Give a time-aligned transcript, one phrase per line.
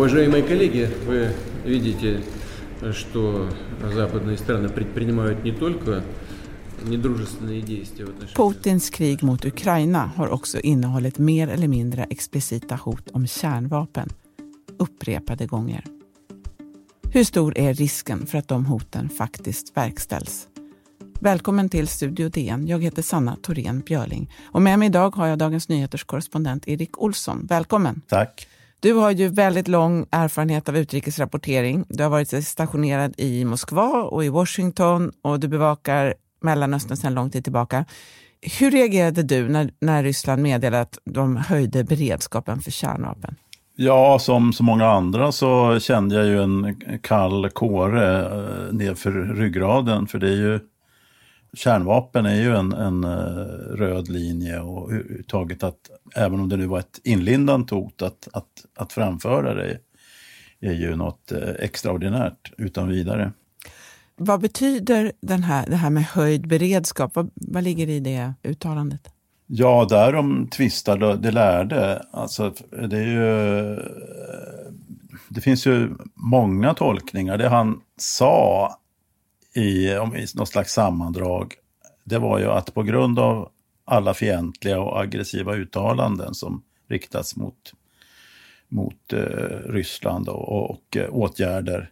[0.00, 1.32] Уважаемые коллеги, вы
[1.64, 2.22] видите,
[2.92, 3.48] что
[3.94, 6.02] западные страны предпринимают не только
[8.36, 14.08] Putins krig mot Ukraina har också innehållit mer eller mindre explicita hot om kärnvapen
[14.78, 15.84] upprepade gånger.
[17.10, 20.48] Hur stor är risken för att de hoten faktiskt verkställs?
[21.20, 22.66] Välkommen till Studio DN.
[22.66, 27.02] Jag heter Sanna Thorén Björling och med mig idag har jag Dagens Nyheters korrespondent Erik
[27.02, 27.46] Olsson.
[27.46, 28.02] Välkommen!
[28.08, 28.48] Tack!
[28.81, 31.85] Du har ju väldigt lång erfarenhet av utrikesrapportering.
[31.89, 37.29] Du har varit stationerad i Moskva och i Washington och du bevakar Mellanöstern sedan lång
[37.29, 37.85] tid tillbaka.
[38.59, 43.35] Hur reagerade du när, när Ryssland meddelade att de höjde beredskapen för kärnvapen?
[43.75, 50.07] Ja, som så många andra så kände jag ju en kall kåre eh, nedför ryggraden.
[50.07, 50.59] För det är ju,
[51.53, 53.09] kärnvapen är ju en, en eh,
[53.75, 54.91] röd linje och
[55.27, 59.79] taget att även om det nu var ett inlindat hot att, att, att framföra det
[60.59, 63.31] är ju något eh, extraordinärt utan vidare.
[64.15, 67.15] Vad betyder den här, det här med höjd beredskap?
[67.15, 69.09] Vad, vad ligger i det uttalandet?
[69.47, 70.47] Ja, där de
[71.15, 72.05] det lärde.
[72.11, 72.53] Alltså,
[72.89, 73.75] det, är ju,
[75.29, 77.37] det finns ju många tolkningar.
[77.37, 78.69] Det han sa
[79.53, 81.53] i, om, i något slags sammandrag,
[82.03, 83.49] det var ju att på grund av
[83.85, 87.73] alla fientliga och aggressiva uttalanden som riktats mot,
[88.67, 89.19] mot eh,
[89.65, 91.89] Ryssland och, och och, eh, åtgärder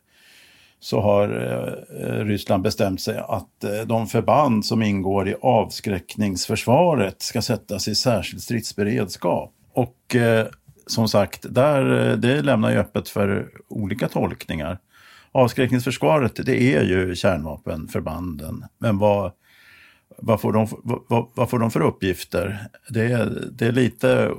[0.79, 1.29] så har
[1.99, 7.95] eh, Ryssland bestämt sig att eh, de förband som ingår i avskräckningsförsvaret ska sättas i
[7.95, 9.53] särskild stridsberedskap.
[9.73, 10.47] Och eh,
[10.87, 14.79] som sagt, där, eh, det lämnar ju öppet för olika tolkningar.
[15.31, 18.65] Avskräckningsförsvaret, det är ju kärnvapenförbanden.
[18.77, 19.31] Men vad,
[20.17, 20.67] vad, får, de,
[21.07, 22.67] vad, vad får de för uppgifter?
[22.89, 24.31] Det, det är lite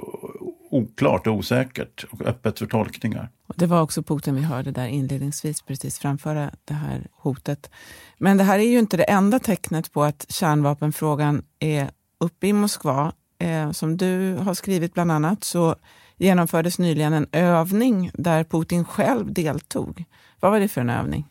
[0.71, 3.29] oklart och osäkert och öppet för tolkningar.
[3.55, 7.71] Det var också Putin vi hörde där inledningsvis precis framföra det här hotet.
[8.19, 11.91] Men det här är ju inte det enda tecknet på att kärnvapenfrågan är
[12.21, 13.13] uppe i Moskva.
[13.41, 15.75] Eh, som du har skrivit bland annat så
[16.17, 20.05] genomfördes nyligen en övning där Putin själv deltog.
[20.41, 21.27] Vad var det för en övning?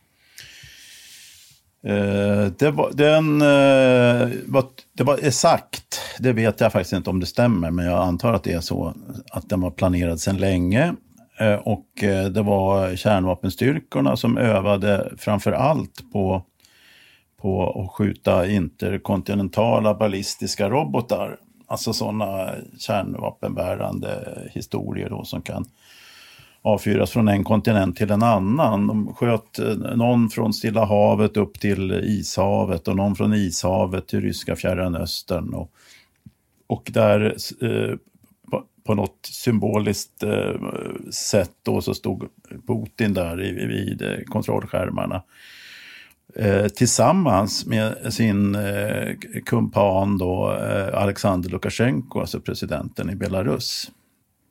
[1.86, 7.20] Eh, det, var, den, eh, var, det var exakt, det vet jag faktiskt inte om
[7.20, 8.94] det stämmer, men jag antar att det är så,
[9.30, 10.94] att den var planerad sedan länge.
[11.40, 16.42] Eh, och eh, det var kärnvapenstyrkorna som övade framför allt på,
[17.40, 21.36] på att skjuta interkontinentala ballistiska robotar.
[21.70, 25.64] Alltså sådana kärnvapenbärande historier då som kan
[26.62, 28.86] avfyras från en kontinent till en annan.
[28.86, 34.20] De sköt eh, någon från Stilla havet upp till Ishavet och någon från Ishavet till
[34.20, 35.54] ryska Fjärran Östern.
[35.54, 35.72] Och,
[36.66, 37.96] och där eh,
[38.50, 40.60] på, på något symboliskt eh,
[41.10, 42.28] sätt då så stod
[42.66, 45.22] Putin där i, vid eh, kontrollskärmarna.
[46.36, 53.90] Eh, tillsammans med sin eh, kumpan då, eh, Alexander Lukasjenko, alltså presidenten i Belarus.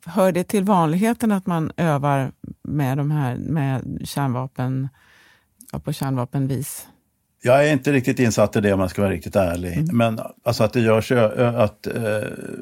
[0.06, 2.32] Hör det till vanligheten att man övar
[2.64, 4.90] med, de här, med kärnvapen
[5.84, 6.88] på kärnvapenvis?
[7.42, 9.74] Jag är inte riktigt insatt i det om jag ska vara riktigt ärlig.
[9.78, 9.98] Mm.
[9.98, 11.88] Men alltså att, det görs, att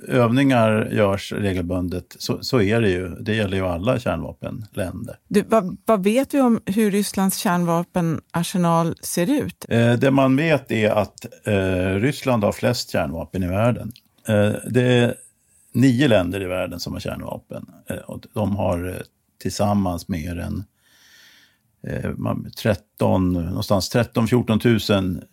[0.08, 3.10] övningar görs regelbundet, så, så, är det ju.
[3.10, 5.16] Det gäller ju alla kärnvapenländer.
[5.28, 9.66] Du, vad, vad, vet vi om hur Rysslands kärnvapenarsenal ser ut?
[10.00, 13.92] det man vet är att eh, Ryssland har flest kärnvapen i världen.
[14.28, 15.16] Eh, det
[15.74, 17.66] nio länder i världen som har kärnvapen.
[17.90, 18.96] Eh, och de har eh,
[19.42, 20.64] tillsammans mer än
[22.56, 25.24] 13, eh, någonstans 13-14 000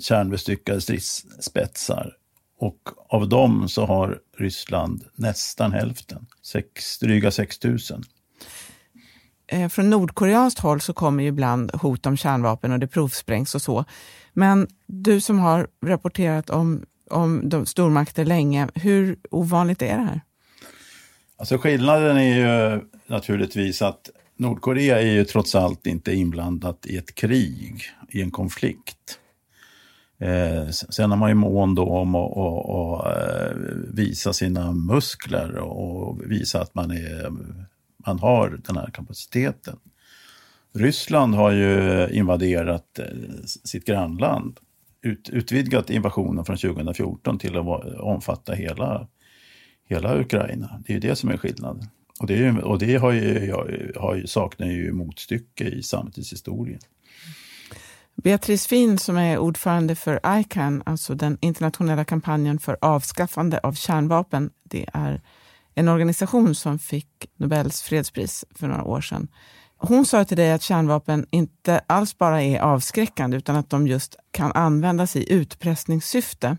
[0.00, 2.16] kärnbestyckade stridsspetsar.
[2.58, 2.78] Och
[3.08, 7.78] av dem så har Ryssland nästan hälften, sex, dryga 6 000.
[9.70, 13.84] Från nordkoreanskt håll så kommer ju ibland hot om kärnvapen och det provsprängs och så.
[14.32, 18.68] Men du som har rapporterat om om de stormakter länge.
[18.74, 20.20] Hur ovanligt är det här?
[21.36, 27.14] Alltså skillnaden är ju naturligtvis att Nordkorea är ju trots allt inte inblandat i ett
[27.14, 29.18] krig, i en konflikt.
[30.18, 35.56] Eh, sen är man ju mån då om att och, eh, och, visa sina muskler
[35.56, 37.30] och visa att man, är,
[38.06, 39.78] man har den här kapaciteten.
[40.74, 43.06] Ryssland har ju invaderat eh,
[43.44, 44.60] sitt grannland
[45.02, 49.08] ut, utvidgat invasionen från 2014 till att omfatta hela,
[49.88, 50.82] hela Ukraina.
[50.86, 51.88] Det är ju det som är skillnaden.
[52.20, 53.52] Och det, och det har ju,
[53.96, 56.80] har ju, saknar ju motstycke i samtidshistorien.
[58.14, 64.50] Beatrice Finn som är ordförande för ICAN, alltså den internationella kampanjen för avskaffande av kärnvapen.
[64.64, 65.20] Det är
[65.74, 69.28] en organisation som fick Nobels fredspris för några år sedan.
[69.76, 74.16] Hon sa till dig att kärnvapen inte alls bara är avskräckande utan att de just
[74.30, 76.56] kan användas i utpressningssyfte.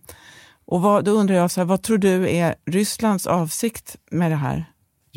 [0.65, 4.35] Och vad, då undrar jag, så här, vad tror du är Rysslands avsikt med det
[4.35, 4.65] här?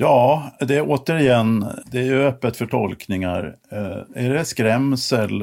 [0.01, 3.57] Ja, det är återigen, det är ju öppet för tolkningar.
[3.71, 5.39] Eh, är det skrämsel?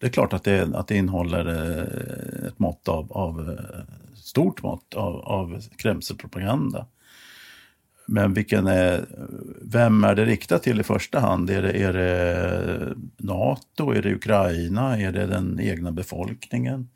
[0.00, 4.62] Det är klart att det, att det innehåller eh, ett mått av, av eh, stort
[4.62, 6.86] mått av, av skrämselpropaganda.
[8.06, 9.04] Men vilken är,
[9.62, 11.50] vem är det riktat till i första hand?
[11.50, 13.90] Är det, är det NATO?
[13.90, 14.98] Är det Ukraina?
[14.98, 16.88] Är det den egna befolkningen?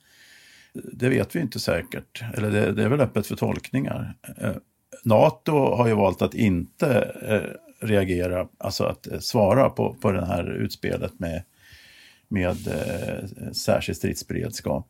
[0.72, 2.22] Det vet vi inte säkert.
[2.34, 4.14] Eller det, det är väl öppet för tolkningar.
[4.38, 4.56] Eh,
[5.04, 10.12] Eh, NATO har ju valt att inte eh, reagera, alltså att eh, svara på, på
[10.12, 11.42] det här utspelet med,
[12.28, 12.56] med
[13.52, 14.86] särskild stridsberedskap.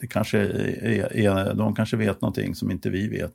[0.00, 3.32] Det kanske är, är, de kanske vet någonting som inte vi vet.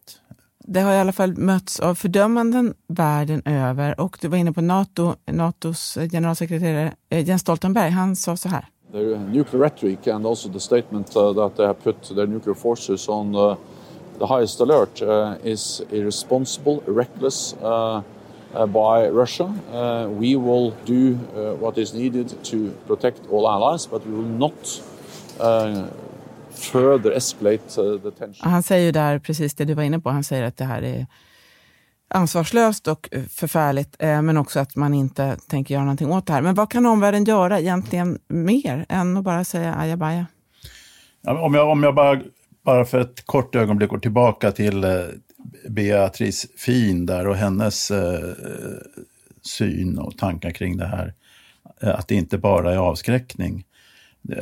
[0.64, 4.62] Det har i alla fall mötts av fördömanden världen över och du var inne på
[4.62, 8.66] NATO, NATOs generalsekreterare Jens Stoltenberg, han sa så här.
[8.92, 13.10] Their nuclear rhetoric and also the statement uh, that they have put their nuclear forces
[13.10, 13.56] on uh,
[14.20, 18.02] the highest alert uh, is irresponsible, reckless uh,
[18.54, 19.46] uh, by Russia.
[19.74, 21.14] Uh, we will do
[21.60, 24.82] what is needed to protect all allies, but we will not
[26.52, 28.52] further escalate the tension.
[28.52, 30.10] Han säger ju där precis det du var inne på.
[30.10, 31.08] Han säger att det här är
[32.08, 36.42] ansvarslöst och förfärligt, men också att man inte tänker göra någonting åt det här.
[36.42, 40.26] Men vad kan omvärlden göra egentligen mer än att bara säga ajabaja?
[41.22, 42.22] Ja, om, jag, om jag bara
[42.70, 45.06] bara för ett kort ögonblick går tillbaka till eh,
[45.70, 48.30] Beatrice Fin där och hennes eh,
[49.42, 51.14] syn och tankar kring det här.
[51.82, 53.66] Eh, att det inte bara är avskräckning.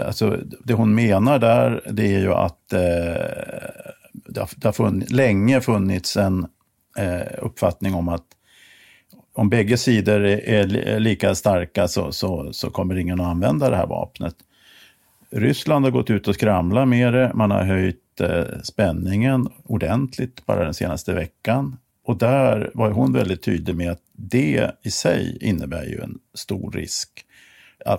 [0.05, 2.79] Alltså, det hon menar där det är ju att eh,
[4.13, 6.47] det har, det har funnits, länge funnits en
[6.97, 8.25] eh, uppfattning om att
[9.33, 13.75] om bägge sidor är, är lika starka så, så, så, kommer ingen att använda det
[13.75, 14.35] här vapnet.
[15.31, 17.31] Ryssland har gått ut och skramlat med det.
[17.35, 21.77] Man har höjt eh, spänningen ordentligt bara den senaste veckan.
[22.03, 26.71] Och där var hon väldigt tydlig med att det i sig innebär ju en stor
[26.71, 27.25] risk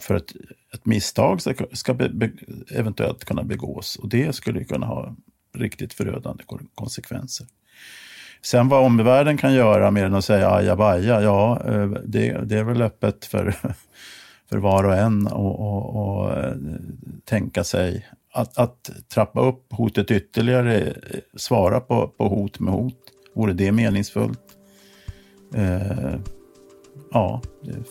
[0.00, 0.32] för att
[0.75, 2.30] ett misstag ska, ska be, be,
[2.70, 3.96] eventuellt kunna begås.
[3.96, 5.16] Och det skulle kunna ha
[5.54, 6.44] riktigt förödande
[6.75, 7.46] konsekvenser.
[8.42, 12.64] Sen vad omvärlden kan göra mer än att säga ajabaja, ja, eh, det, det är
[12.64, 13.54] väl öppet för,
[14.48, 16.52] för var och en att eh,
[17.24, 20.94] tänka sig att, att trappa upp hotet ytterligare, eh,
[21.36, 22.98] svara på, på hot med hot,
[23.34, 24.40] vore det meningsfullt?
[25.54, 26.14] Eh,
[27.10, 27.42] ja,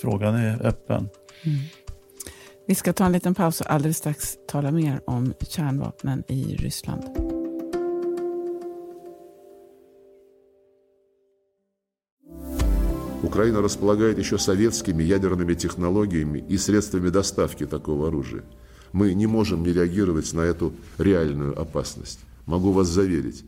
[0.01, 1.09] frågan är öppen.
[1.45, 1.59] Mm.
[2.67, 7.26] Vi ska ta en liten paus och alldeles strax tala mer om kärnvapnen i Ryssland.
[13.23, 18.43] Украина располагает еще советскими ядерными технологиями и средствами доставки такого оружия.
[18.93, 22.19] Мы не можем не реагировать на эту реальную опасность.
[22.45, 23.43] Могу вас заверить,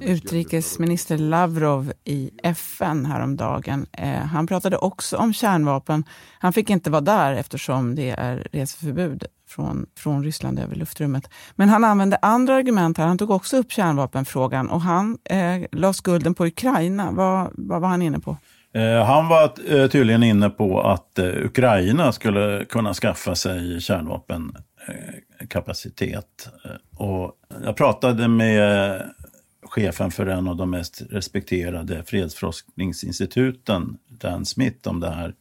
[0.00, 6.04] Utrikesminister Lavrov i FN häromdagen, eh, han pratade också om kärnvapen.
[6.38, 11.30] Han fick inte vara där eftersom det är reseförbud från, från Ryssland över luftrummet.
[11.54, 13.06] Men han använde andra argument här.
[13.06, 17.10] Han tog också upp kärnvapenfrågan och han eh, la skulden på Ukraina.
[17.10, 18.36] Vad, vad var han inne på?
[18.74, 23.80] Eh, han var eh, tydligen inne på att eh, Ukraina skulle kunna skaffa sig
[25.48, 26.48] kapacitet.
[26.64, 27.32] Eh, och
[27.64, 29.02] jag pratade med
[29.62, 35.34] chefen för en av de mest respekterade fredsforskningsinstituten, Dan Smith, om det här.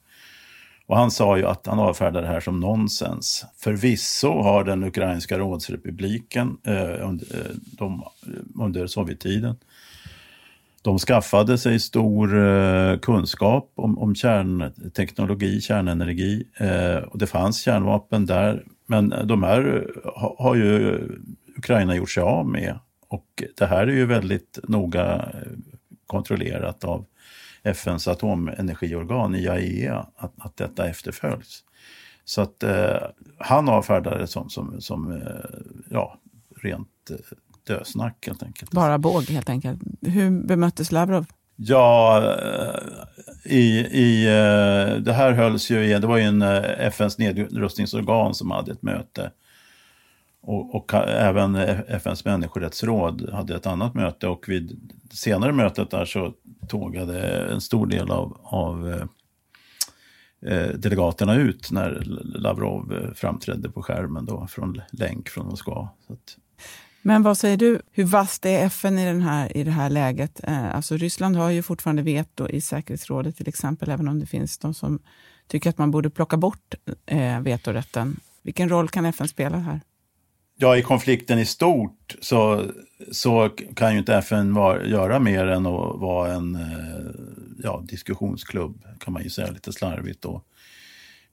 [0.85, 3.45] Och han sa ju att han avfärdar det här som nonsens.
[3.57, 8.03] Förvisso har den ukrainska rådsrepubliken eh, under, eh, de,
[8.55, 9.55] under Sovjettiden
[10.81, 18.25] de skaffade sig stor eh, kunskap om, om kärnteknologi, kärnenergi eh, och det fanns kärnvapen
[18.25, 18.63] där.
[18.91, 20.99] Men de här ha, har ju
[21.57, 25.29] Ukraina gjort sig av med och det här är ju väldigt noga
[26.07, 27.05] kontrollerat av
[27.63, 31.63] FNs atomenergiorgan IAEA, att, att detta efterföljs.
[32.25, 32.97] Så att eh,
[33.37, 36.19] han avfärdar det som, som, som eh, ja,
[36.61, 37.15] rent eh,
[37.67, 38.71] dösnack helt enkelt.
[38.71, 39.81] Bara båg helt enkelt.
[40.01, 41.25] Hur bemöttes Lavrov?
[41.55, 45.99] Ja, eh, i, i, eh, det här hölls ju i...
[45.99, 49.31] det var ju en eh, FNs nedrustningsorgan som hade ett möte.
[50.41, 55.91] Och, och, även eh, FNs människorättsråd hade ett annat möte och vid det senare mötet
[55.91, 56.33] där så
[56.67, 57.19] tågade
[57.51, 59.07] en stor del av, av
[60.45, 65.89] eh, delegaterna ut när Lavrov framträdde på skärmen då från länk från Moskva.
[66.07, 66.37] Så att,
[67.01, 70.41] men vad säger du, hur vasst är FN i, den här, i det här läget?
[70.43, 74.57] Eh, alltså Ryssland har ju fortfarande veto i säkerhetsrådet till exempel, även om det finns
[74.57, 74.99] de som
[75.47, 78.19] tycker att man borde plocka bort eh, vetorätten.
[78.43, 79.81] Vilken roll kan FN spela här?
[80.55, 82.65] Ja, i konflikten i stort så,
[83.11, 87.11] så kan ju inte FN var, göra mer än att vara en eh,
[87.63, 90.41] ja, diskussionsklubb, kan man ju säga lite slarvigt då.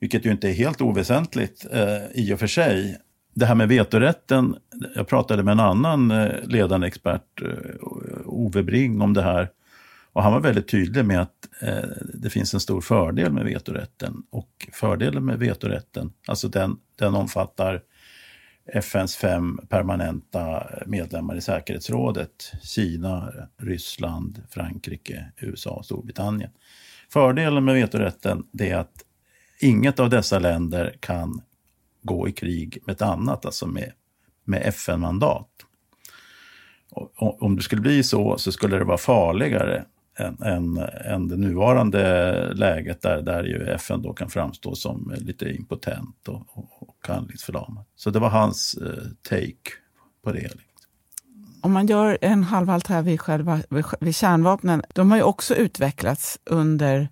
[0.00, 2.98] Vilket ju inte är helt oväsentligt eh, i och för sig.
[3.38, 4.56] Det här med vetorätten,
[4.94, 7.48] jag pratade med en annan eh, ledande expert, eh,
[8.24, 9.50] Ove Bring, om det här.
[10.12, 14.22] Och han var väldigt tydlig med att eh, det finns en stor fördel med vetorätten.
[14.30, 17.82] Och fördelen med vetorätten, alltså den, den omfattar
[18.72, 22.52] FNs fem permanenta medlemmar i säkerhetsrådet.
[22.62, 26.50] Kina, Ryssland, Frankrike, USA och Storbritannien.
[27.12, 29.04] Fördelen med vetorätten är att
[29.60, 31.40] inget av dessa länder kan
[32.02, 33.92] gå i krig med ett annat, alltså med,
[34.44, 35.48] med FN-mandat.
[37.18, 39.84] Om det skulle bli så, så skulle det vara farligare
[40.18, 45.50] än, än, än det nuvarande läget där, där ju FN då kan framstå som lite
[45.50, 47.84] impotent och, och, och handlingsförlamad.
[47.96, 49.70] Så det var hans eh, take
[50.24, 50.50] på det.
[51.60, 55.54] Om man gör en halvhalt här vid, själva, vid, vid kärnvapnen, de har ju också
[55.54, 57.08] utvecklats under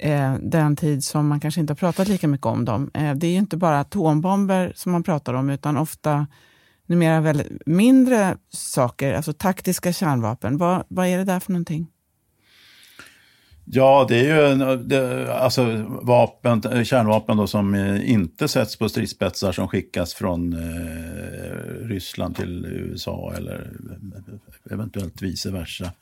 [0.00, 2.90] eh, den tid som man kanske inte har pratat lika mycket om dem.
[2.94, 6.26] Eh, det är ju inte bara atombomber som man pratar om, utan ofta
[6.86, 10.58] numera väldigt mindre saker, alltså taktiska kärnvapen.
[10.58, 11.86] Vad, vad är det där för någonting?
[13.72, 19.52] Ja, det är ju det, alltså vapen, kärnvapen då som eh, inte sätts på stridsspetsar
[19.52, 23.72] som skickas från eh, Ryssland till USA eller
[24.16, 25.92] eh, eventuellt vice versa.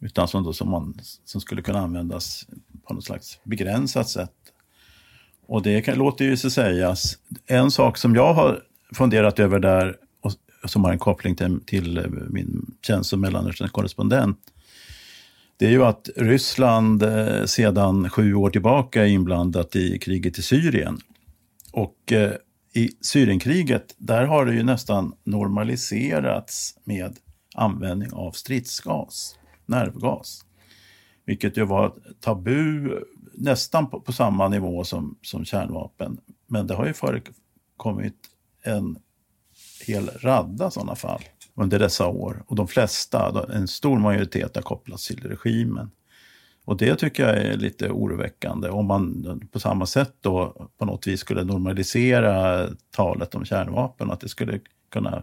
[0.00, 2.46] Utan som, då, som, man, som skulle kunna användas
[2.88, 4.34] på något slags begränsat sätt.
[5.46, 7.18] Och det kan, låter ju sig sägas.
[7.46, 8.62] En sak som jag har
[8.94, 10.32] funderat över där, och,
[10.70, 14.38] som har en koppling till, till min tjänst som Mellanösternkorrespondent
[15.58, 20.42] det är ju att Ryssland eh, sedan sju år tillbaka är inblandat i kriget i
[20.42, 20.98] Syrien.
[21.72, 22.32] Och eh,
[22.74, 27.16] i Syrienkriget, där har det ju nästan normaliserats med
[27.54, 30.44] användning av stridsgas, nervgas.
[31.28, 32.90] Vilket ju var tabu
[33.34, 36.20] nästan på, på samma nivå som, som kärnvapen.
[36.46, 38.14] Men det har ju förekommit
[38.62, 38.98] en
[39.86, 41.22] hel radda sådana fall
[41.54, 42.44] under dessa år.
[42.46, 45.90] Och de flesta, en stor majoritet, har kopplats till regimen.
[46.64, 48.68] Och det tycker jag är lite oroväckande.
[48.68, 54.20] Om man på samma sätt då på något vis skulle normalisera talet om kärnvapen, att
[54.20, 55.22] det skulle kunna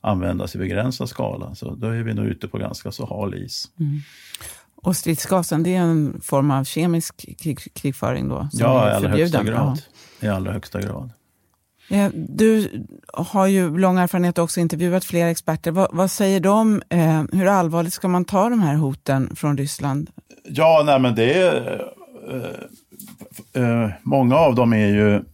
[0.00, 3.70] användas i begränsad skala, så då är vi nog ute på ganska så hal is.
[3.80, 4.00] Mm.
[4.82, 8.48] Och stridsgasen, det är en form av kemisk krig, krigföring då?
[8.52, 9.82] ja, i allra högsta grad.
[10.20, 11.10] I allra högsta grad.
[11.90, 12.68] Eh, du
[13.12, 15.70] har ju lång erfarenhet och också intervjuat flera experter.
[15.70, 16.82] Vad, vad, säger de?
[16.88, 20.10] Eh, hur allvarligt ska man ta de här hoten från Ryssland?
[20.44, 21.84] Ja, nej men det är...
[23.54, 25.24] Eh, eh, många av dem är ju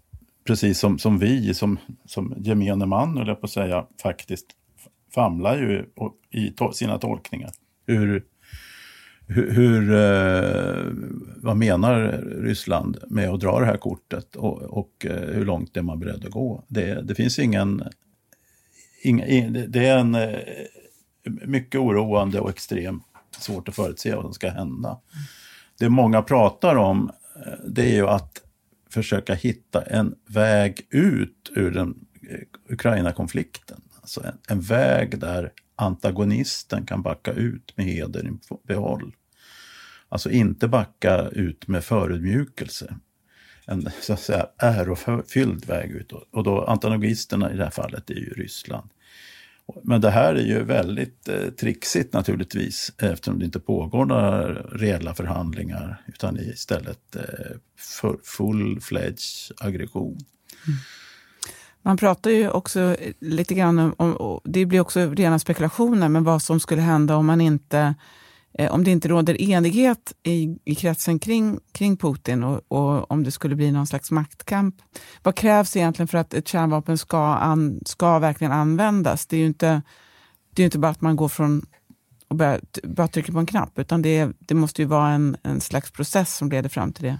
[0.47, 4.47] precis som, som vi, som, som gemene man, eller på att säga, faktiskt
[5.15, 5.85] famlar ju
[6.31, 7.51] i to sina tolkningar.
[7.87, 8.25] Hur
[9.27, 10.93] hur, hur eh,
[11.37, 15.83] vad menar Ryssland med att dra det här kortet och, och eh, hur långt är
[15.83, 16.65] man beredd att gå?
[16.69, 17.83] Det, det finns ingen,
[19.03, 19.25] inga,
[19.69, 20.39] det är en eh,
[21.47, 23.05] mycket oroande och extremt
[23.41, 25.01] svårt att förutse vad som ska hända.
[25.79, 27.11] Det många pratar om
[27.47, 28.41] eh, det är ju att
[28.91, 33.81] försöka hitta en väg ut ur den eh, Ukraina-konflikten.
[34.01, 39.15] Alltså en, en väg där antagonisten kan backa ut med heder i behåll.
[40.09, 42.97] Alltså inte backa ut med förödmjukelse.
[43.67, 46.13] En så att säga ärofylld väg ut.
[46.13, 48.91] Och då antagonisterna i det här fallet är ju Ryssland.
[49.83, 55.15] Men det här är ju väldigt eh, trixigt naturligtvis eftersom det inte pågår några reella
[55.15, 57.57] förhandlingar utan istället eh,
[58.23, 60.19] full-fledged aggression.
[60.67, 60.79] Mm.
[61.87, 66.43] Man pratar ju också lite grann om, om, det blir också rena spekulationer, men vad
[66.43, 67.95] som skulle hända om man inte
[68.59, 73.25] eh, om det inte råder enighet i, i kretsen kring, kring Putin och, och, om
[73.25, 74.75] det skulle bli någon slags maktkamp.
[75.23, 79.27] Vad krävs egentligen för att ett kärnvapen ska, an, ska verkligen användas?
[79.27, 79.83] Det är ju inte,
[80.51, 81.67] det är inte bara att man går från
[82.29, 85.61] och bara, bara trycker på en knapp, utan det, det måste ju vara en, en
[85.61, 87.19] slags process som leder fram till det.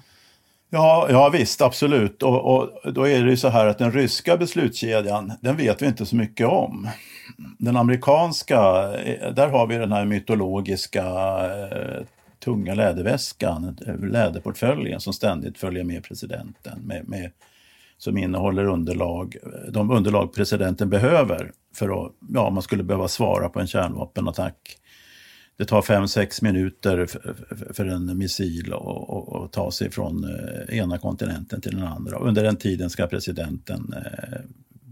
[0.75, 2.23] Ja, ja visst, absolut.
[2.23, 5.87] Och, och, då är det ju så här att den ryska beslutskedjan, den vet vi
[5.87, 6.89] inte så mycket om.
[7.59, 8.59] Den amerikanska,
[8.93, 12.07] eh, där har vi den här mytologiska eh,
[12.45, 17.31] tunga läderväskan, eh, läderportföljen som ständigt följer med presidenten med, med
[17.99, 23.49] som innehåller underlag, eh, de underlag presidenten behöver för att, ja, man skulle behöva svara
[23.49, 24.57] på en kärnvapenattack.
[25.57, 27.07] Det tar fem sex minuter
[27.75, 32.19] för en missil att ta sig från eh, ena kontinenten till den andra.
[32.19, 34.41] Under den tiden ska presidenten eh,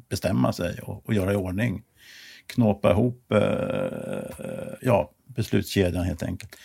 [0.08, 1.82] bestämma sig och, och göra i ordning.
[2.46, 3.40] Knåpa ihop eh,
[4.80, 6.56] ja, beslutskedjan helt enkelt.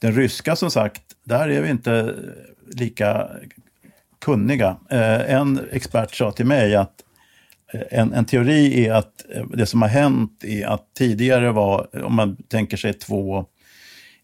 [0.00, 2.14] Den ryska som sagt, där är vi inte
[2.66, 3.30] lika
[4.18, 4.76] kunniga.
[4.88, 7.02] En expert sa till mig att
[7.72, 12.04] Eh, en, en, teori är att eh, det som har hänt är att tidigare var,
[12.04, 13.46] om man tänker sig två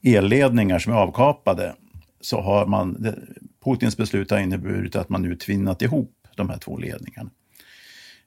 [0.03, 1.75] elledningar som är avkapade,
[2.21, 3.15] så har man,
[3.65, 7.31] Putins beslut har inneburit att man nu tvinnat ihop de här två ledningarna.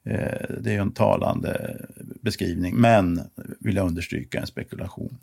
[0.04, 1.76] Eh, det är en talande
[2.22, 3.20] beskrivning, men
[3.60, 5.18] vill jag understryka en spekulation.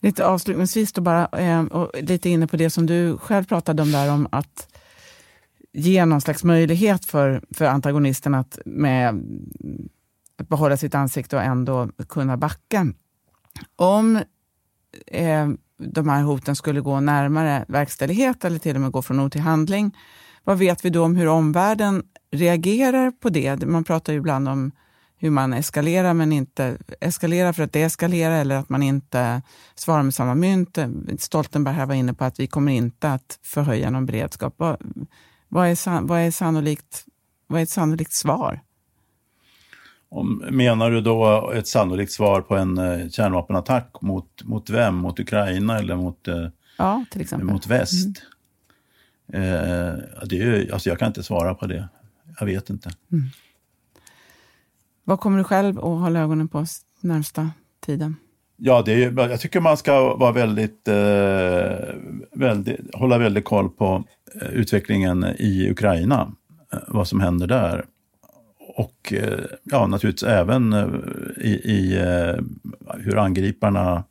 [0.00, 1.26] Lite avslutningsvis då bara,
[1.66, 4.68] och lite inne på det som du själv pratade om där om att
[5.76, 9.22] ge någon slags möjlighet för, för antagonisten att, med,
[10.38, 12.86] att behålla sitt ansikte och ändå kunna backa.
[13.76, 14.16] Om
[15.06, 19.32] eh, de här hoten skulle gå närmare verkställighet eller till och med gå från ord
[19.32, 19.96] till handling,
[20.44, 23.66] vad vet vi då om hur omvärlden reagerar på det?
[23.66, 24.72] Man pratar ju ibland om
[25.18, 29.42] hur man eskalerar, men inte eskalerar för att det eskalerar eller att man inte
[29.74, 30.78] svarar med samma mynt.
[31.18, 34.62] Stoltenberg här var inne på att vi kommer inte att förhöja någon beredskap.
[35.48, 37.04] Vad, är, vad är, sannolikt,
[37.46, 38.60] vad är ett sannolikt svar?
[40.08, 44.94] Om, menar du då ett sannolikt svar på en eh, kärnvapenattack mot, mot vem?
[44.94, 46.48] Mot Ukraina eller mot, eh,
[46.78, 47.48] ja, till exempel.
[47.48, 48.22] mot väst?
[49.32, 49.42] Mm.
[49.42, 51.88] Eh, det är, alltså jag kan inte svara på det.
[52.38, 52.90] Jag vet inte.
[53.12, 53.24] Mm.
[55.04, 56.66] Vad kommer du själv att hålla ögonen på
[57.00, 57.50] närmsta
[57.80, 58.16] tiden?
[58.56, 61.94] Ja, det är, jag tycker man ska vara väldigt, eh,
[62.32, 64.04] väldigt, hålla väldigt koll på
[64.40, 66.32] eh, utvecklingen i Ukraina,
[66.72, 67.84] eh, vad som händer där.
[68.76, 70.88] Och eh, ja, naturligtvis även eh,
[71.36, 72.44] i, i eh,
[72.98, 74.04] hur angriparna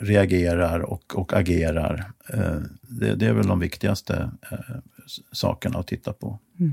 [0.00, 2.04] reagerar och, och agerar.
[2.80, 4.30] Det, det, är väl de viktigaste
[5.32, 6.38] sakerna att titta på.
[6.60, 6.72] Mm.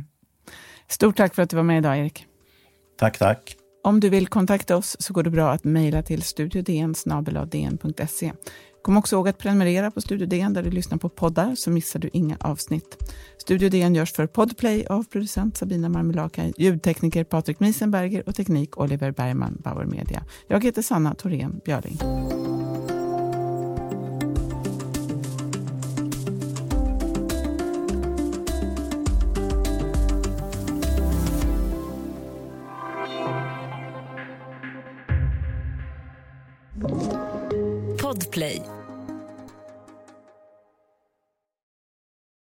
[0.88, 2.26] Stort tack för att du var med idag, Erik.
[2.98, 3.58] Tack, tack.
[3.86, 6.96] Om du vill kontakta oss så går det bra att mejla till studiodn
[8.82, 12.00] Kom också ihåg att prenumerera på Studio DN där du lyssnar på poddar så missar
[12.00, 12.98] du inga avsnitt.
[13.38, 19.12] Studio DN görs för Podplay av producent Sabina Marmelakai, ljudtekniker Patrik Miesenberger och teknik Oliver
[19.12, 20.24] Bergman, Bauer Media.
[20.48, 22.00] Jag heter Sanna Thorén Björling.